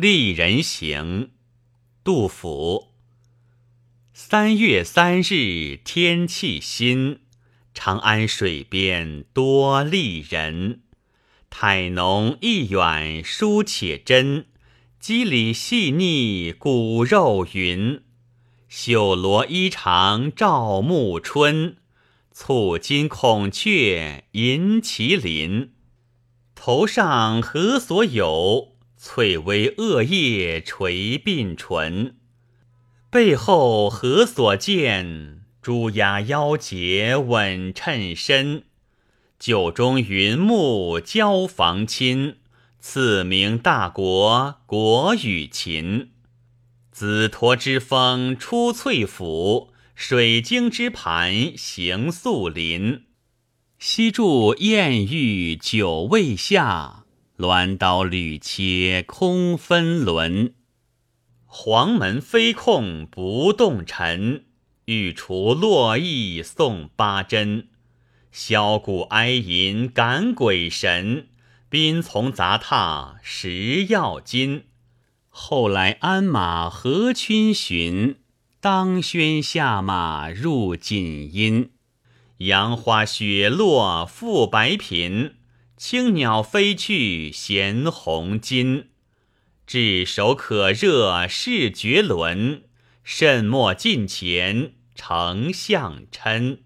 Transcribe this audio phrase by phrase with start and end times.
[0.00, 1.32] 丽人行，
[2.02, 2.94] 杜甫。
[4.14, 7.18] 三月三日天气新，
[7.74, 10.80] 长安水边多丽人。
[11.50, 14.46] 态浓意远书且真，
[14.98, 18.00] 肌理细腻骨肉匀。
[18.70, 21.76] 绣罗衣裳照暮春，
[22.32, 25.72] 簇金孔雀银麒麟。
[26.54, 28.79] 头上何所有？
[29.02, 32.16] 翠微萼叶垂鬓唇。
[33.08, 35.40] 背后何所见？
[35.62, 38.64] 朱鸦腰结稳衬身。
[39.38, 42.36] 酒中云木交房亲，
[42.78, 46.10] 赐名大国国与秦。
[46.92, 53.04] 紫驼之峰出翠府，水晶之盘行素林。
[53.78, 56.99] 西柱燕玉久未下，
[57.40, 60.52] 鸾刀屡切空分轮。
[61.46, 64.44] 黄门飞控不动尘，
[64.84, 67.68] 玉厨落意送八珍。
[68.32, 71.28] 箫鼓哀吟赶鬼神，
[71.68, 74.64] 宾从杂沓食药金。
[75.28, 78.16] 后来鞍马合群巡，
[78.60, 81.70] 当轩下马入锦阴。
[82.38, 85.32] 杨花雪落复白频，
[85.82, 88.88] 青鸟飞去衔红巾。
[89.66, 92.64] 炙手可热是绝伦，
[93.02, 96.58] 慎莫近前丞相嗔。